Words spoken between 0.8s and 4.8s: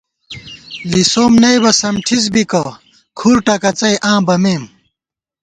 لِسَؤم نئیبہ سم ٹھِس بِکہ، کھُر ٹکَڅئ آں بَمېم